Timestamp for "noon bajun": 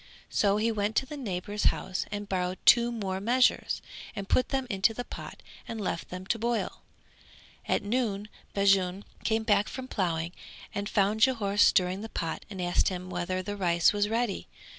7.83-9.03